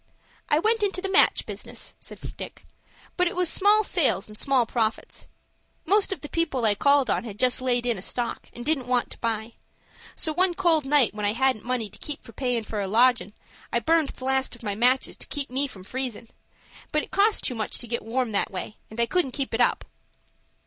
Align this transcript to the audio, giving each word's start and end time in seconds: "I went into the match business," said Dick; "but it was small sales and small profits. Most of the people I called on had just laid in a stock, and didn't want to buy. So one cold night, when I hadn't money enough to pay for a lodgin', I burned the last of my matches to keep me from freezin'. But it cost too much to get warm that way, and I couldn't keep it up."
"I 0.49 0.57
went 0.57 0.81
into 0.81 0.99
the 0.99 1.11
match 1.11 1.45
business," 1.45 1.93
said 1.99 2.17
Dick; 2.35 2.65
"but 3.17 3.27
it 3.27 3.35
was 3.35 3.49
small 3.49 3.83
sales 3.83 4.27
and 4.27 4.35
small 4.35 4.65
profits. 4.65 5.27
Most 5.85 6.11
of 6.11 6.21
the 6.21 6.27
people 6.27 6.65
I 6.65 6.73
called 6.73 7.11
on 7.11 7.23
had 7.23 7.37
just 7.37 7.61
laid 7.61 7.85
in 7.85 7.99
a 7.99 8.01
stock, 8.01 8.49
and 8.51 8.65
didn't 8.65 8.87
want 8.87 9.11
to 9.11 9.19
buy. 9.19 9.53
So 10.15 10.33
one 10.33 10.55
cold 10.55 10.85
night, 10.85 11.13
when 11.13 11.23
I 11.27 11.33
hadn't 11.33 11.63
money 11.65 11.85
enough 11.85 12.23
to 12.23 12.33
pay 12.33 12.59
for 12.63 12.79
a 12.81 12.87
lodgin', 12.87 13.33
I 13.71 13.77
burned 13.79 14.09
the 14.09 14.25
last 14.25 14.55
of 14.55 14.63
my 14.63 14.73
matches 14.73 15.17
to 15.17 15.27
keep 15.27 15.51
me 15.51 15.67
from 15.67 15.83
freezin'. 15.83 16.29
But 16.91 17.03
it 17.03 17.11
cost 17.11 17.43
too 17.43 17.53
much 17.53 17.77
to 17.77 17.87
get 17.87 18.01
warm 18.03 18.31
that 18.31 18.49
way, 18.49 18.77
and 18.89 18.99
I 18.99 19.05
couldn't 19.05 19.33
keep 19.33 19.53
it 19.53 19.61
up." 19.61 19.85